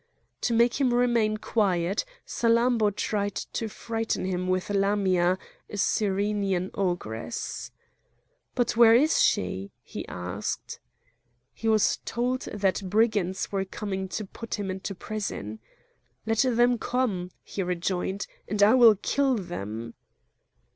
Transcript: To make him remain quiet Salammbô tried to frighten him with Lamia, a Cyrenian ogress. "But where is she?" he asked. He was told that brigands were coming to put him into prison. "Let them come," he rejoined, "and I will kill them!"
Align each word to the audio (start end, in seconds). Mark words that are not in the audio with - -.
To 0.41 0.53
make 0.55 0.81
him 0.81 0.91
remain 0.95 1.37
quiet 1.37 2.05
Salammbô 2.25 2.95
tried 2.95 3.35
to 3.35 3.69
frighten 3.69 4.25
him 4.25 4.47
with 4.47 4.71
Lamia, 4.71 5.37
a 5.69 5.77
Cyrenian 5.77 6.71
ogress. 6.73 7.69
"But 8.55 8.75
where 8.75 8.95
is 8.95 9.21
she?" 9.21 9.69
he 9.83 10.07
asked. 10.07 10.79
He 11.53 11.67
was 11.67 11.99
told 12.03 12.41
that 12.51 12.89
brigands 12.89 13.51
were 13.51 13.63
coming 13.63 14.07
to 14.07 14.25
put 14.25 14.55
him 14.55 14.71
into 14.71 14.95
prison. 14.95 15.59
"Let 16.25 16.39
them 16.39 16.79
come," 16.79 17.29
he 17.43 17.61
rejoined, 17.61 18.25
"and 18.47 18.63
I 18.63 18.73
will 18.73 18.95
kill 18.95 19.35
them!" 19.35 19.93